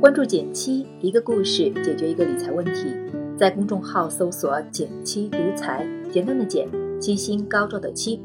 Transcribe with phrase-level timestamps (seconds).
[0.00, 2.94] 关注减七，一个故事解决一个理财问题。
[3.36, 6.68] 在公众号搜索“减七独裁，简单的减，
[7.00, 8.22] 七星高照的七。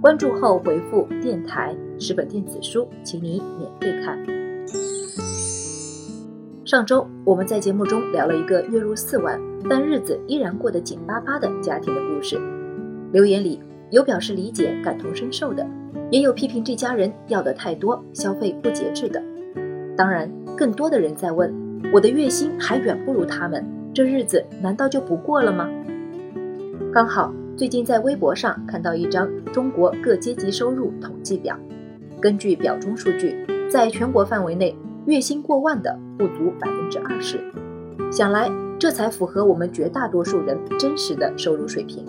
[0.00, 4.18] 关注后回复“电台”十本电子书，请你免费看。
[6.64, 12.36] 上周我们在节目中聊了一个月入四万，但日子依然过得紧巴巴的家庭的故事。
[13.12, 13.60] 留言里
[13.92, 15.64] 有表示理解、感同身受的，
[16.10, 19.22] 也有批评这家人要的太多、消费不节制的。
[19.96, 20.28] 当然。
[20.56, 21.52] 更多的人在问，
[21.92, 25.68] 我的月薪还远不如他们，这日子难道就不过了吗？
[26.92, 31.58] 刚好最近在微博上看到一张中国各阶级收入统计表，
[32.20, 37.40] 根据表中数据，在全国范围内，月薪过万的不足百分之二十，
[38.10, 42.04] 想来这才符合我们绝大多数人真实的收入水平。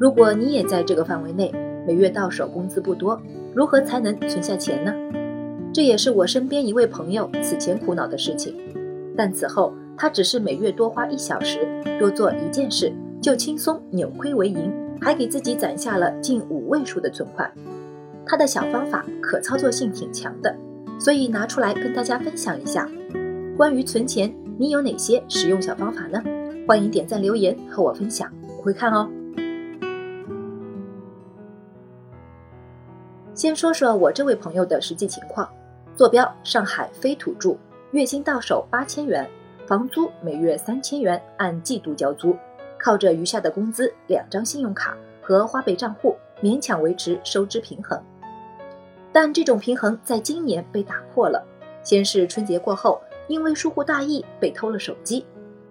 [0.00, 1.52] 如果你也在这个范围内，
[1.86, 3.20] 每月到手工资不多，
[3.54, 4.94] 如何才能存下钱呢？
[5.78, 8.52] 这也是我身边一位朋友此前苦恼的事情，
[9.16, 11.60] 但此后他只是每月多花一小时，
[12.00, 17.48] 多做一件事，就轻松扭亏为盈，还给自己攒下了近五位数的存款。
[18.26, 20.52] 他的小方法可操作性挺强的，
[20.98, 22.90] 所以拿出来跟大家分享一下。
[23.56, 26.20] 关于存钱，你有哪些实用小方法呢？
[26.66, 29.08] 欢迎点赞留言和我分享，我会看哦。
[33.32, 35.48] 先说说我这位朋友的实际情况。
[35.98, 37.56] 坐标上海非土著，
[37.90, 39.28] 月薪到手八千元，
[39.66, 42.36] 房租每月三千元，按季度交租，
[42.78, 48.00] 靠着余下的工资、两张信用卡和花呗账户，勉强维持收支平衡。
[49.12, 51.44] 但这种平衡在今年被打破了。
[51.82, 55.26] 先是春节过后，因为疏忽大意被偷了手机，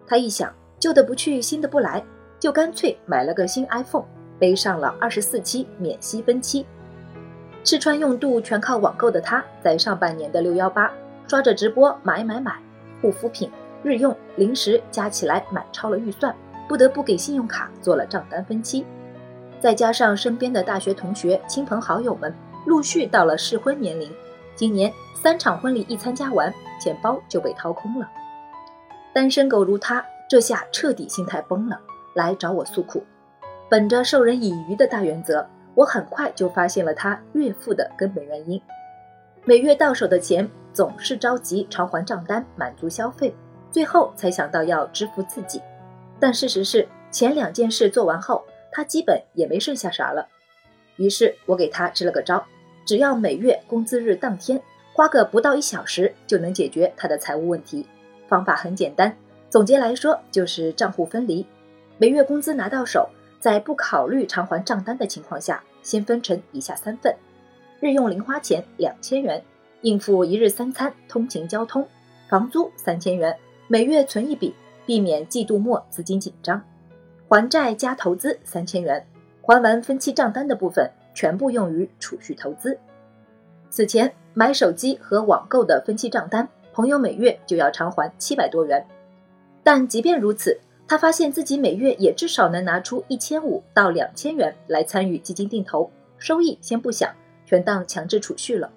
[0.06, 2.03] 他一想旧的不去，新的不来，
[2.38, 4.03] 就干脆买了个新 iPhone，
[4.38, 6.66] 背上了二十四期免息分期。
[7.67, 10.89] 吃穿用度全靠网购的他，在上半年的六幺八
[11.27, 12.55] 刷着直播买买买，
[13.01, 13.51] 护肤品、
[13.83, 16.33] 日用、零食加起来买超了预算，
[16.66, 18.85] 不得不给信用卡做了账单分期。
[19.59, 22.33] 再加上身边的大学同学、亲朋好友们
[22.66, 24.09] 陆续到了适婚年龄，
[24.56, 26.50] 今年三场婚礼一参加完，
[26.81, 28.09] 钱包就被掏空了。
[29.13, 31.77] 单身狗如他，这下彻底心态崩了，
[32.13, 33.03] 来找我诉苦。
[33.67, 35.45] 本着授人以鱼的大原则。
[35.77, 38.59] 我很快就发现了他月付的根本原因：
[39.45, 43.31] 每月到手的钱总是着急偿还账单，满足消费，
[43.69, 45.61] 最后才想到要支付自己。
[46.19, 50.27] 但事实是，前两件事做完后，他基本也没剩下啥了。
[50.95, 52.44] 于是我给他支了个招：
[52.83, 54.59] 只要每月工资日当天
[54.94, 57.85] 花个不到一小时，就能解决他的财务问题。
[58.27, 59.15] 方法很简单，
[59.47, 61.45] 总结来说就是账户分离，
[61.99, 63.07] 每月工资拿到手。
[63.40, 67.16] 在不考虑偿还账单的情况下，先分成以下三份：
[67.80, 69.44] 日用零花钱两千元，
[69.81, 71.84] 应付一日三餐、通勤交通；
[72.30, 73.38] 房租三千元，
[73.68, 74.56] 每月存一笔，
[74.86, 76.59] 避免季度末资金紧张；
[77.30, 79.06] 还债加投资三千元，
[79.42, 82.78] 还完分期账单的部分全部用于储蓄投资。
[83.69, 88.84] 此前买手机和网购的分期账单，朋友每月就要偿还七百多元，
[89.64, 90.59] 但即便如此。
[90.88, 97.14] 他发现自己每月也至少能拿出一千五到两千元来参与基金定投，收益先不想，
[97.46, 98.72] 全当强制储蓄了。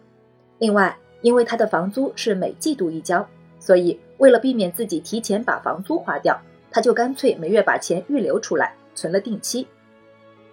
[0.59, 3.25] 另外，因为他的房租是每季度一交，
[3.60, 6.37] 所以为了避免自己提前把房租花掉，
[6.71, 9.69] 他就干脆每月把钱预留出来，存了定期。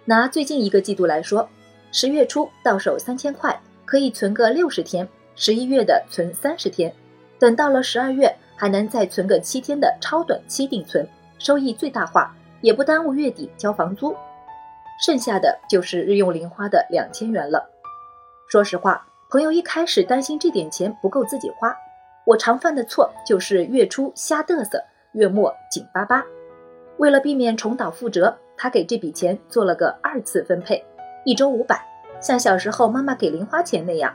[0.04, 1.48] 拿最近一个季度来说，
[1.90, 5.04] 十月初到手三千块，可以存个六十天；
[5.34, 6.94] 十一月的存三十天，
[7.36, 11.04] 等到了十二月还能再存个七天的超短期定存。
[11.38, 14.14] 收益最大化，也不耽误月底交房租，
[15.04, 17.70] 剩下的就是日用零花的两千元了。
[18.48, 21.76] 说实话，朋友一开始担心这点钱不够自己花，
[22.24, 24.82] 我常犯的错就是月初瞎嘚瑟，
[25.12, 26.24] 月末紧巴巴。
[26.96, 30.84] 为了避免重蹈覆辙，他给这笔钱做了个二次分配，
[31.24, 31.80] 一周五百，
[32.20, 34.12] 像小时候妈妈给零花钱那样。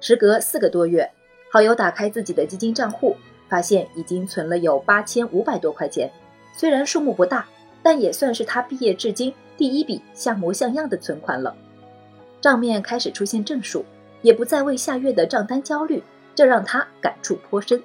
[0.00, 1.10] 时隔四个多月，
[1.52, 3.16] 好友打开自己的基金账户，
[3.48, 6.10] 发现已经存了有八千五百多块钱。
[6.58, 7.46] 虽然数目不大，
[7.84, 11.54] 但也算是他毕业至今第一笔像模像样的存款了。
[12.40, 13.84] 账面开始出现正数，
[14.22, 16.02] 也不再为下月的账单焦虑，
[16.34, 17.80] 这让他感触颇深。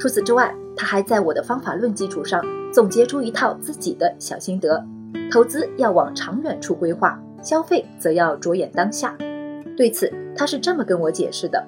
[0.00, 2.42] 除此之外，他还在我的方法论基础上
[2.72, 4.82] 总结出一套自己的小心得：
[5.30, 9.14] 投资要往长远处规划，消费则要着眼当下。
[9.76, 11.62] 对此，他是这么跟我解释的：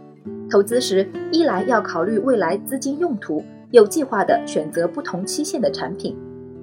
[0.51, 6.15] 投资时，一来要考虑未来资金用途，有计划的选择不同期限的产品；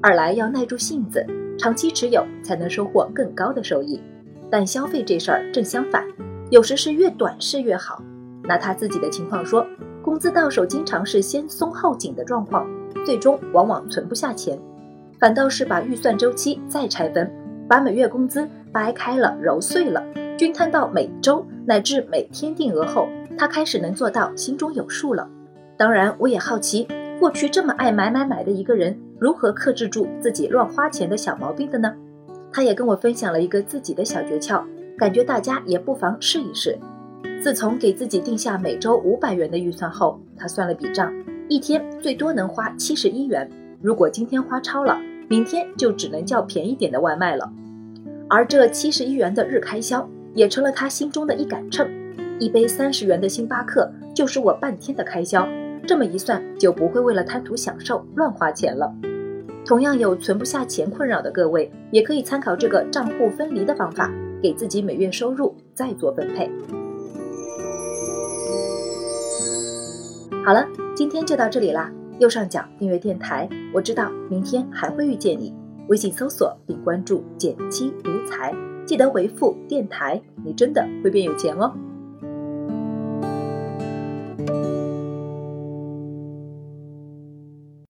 [0.02, 1.24] 二来要耐住性子，
[1.58, 4.02] 长期持有才能收获更高的收益。
[4.50, 6.04] 但消费这事儿正相反，
[6.50, 8.02] 有时是越短视越好。
[8.44, 9.66] 拿他自己的情况说，
[10.02, 12.68] 工资到手经常是先松后紧的状况，
[13.06, 14.60] 最终往往存不下钱，
[15.20, 17.32] 反倒是把预算周期再拆分，
[17.68, 20.04] 把每月工资掰开了揉碎了，
[20.38, 25.28] 均摊到每周乃至每天定额后，他开始能做到心中有数了。
[25.78, 26.88] 当然，我也好奇，
[27.20, 31.94] 过去这么爱买买买的一个人，如何克制住自己乱花钱的小毛病的呢？
[32.52, 34.64] 他也跟我分享了一个自己的小诀窍，
[34.98, 36.78] 感觉大家也不妨试一试。
[37.42, 41.14] 自从给自己定下每周五百元的预算后，他算了笔账，
[41.48, 43.50] 一天最多能花七十一元。
[43.82, 44.98] 如果今天花超了，
[45.28, 47.52] 明天就只能叫便宜点的外卖了。
[48.28, 51.90] 而这七十一元的日开销，也成了他心中的一杆秤。
[52.38, 55.48] 一杯三十元的星巴克，就是我半天的开销。
[55.88, 58.94] 这么一算，就不会为了贪图享受乱花钱了。
[59.66, 64.12] 同样有存不下钱困扰的各位，也可以参考这个账户分离的方法，
[64.42, 66.52] 给自己每月收入再做分配。
[70.44, 71.92] 好了，今天就到这里啦。
[72.20, 75.54] 右上角订阅电台，我知道明天还会遇见你。
[75.88, 78.54] 微信搜索并关注“减七独财”，
[78.86, 81.74] 记得回复“电台”，你真的会变有钱哦。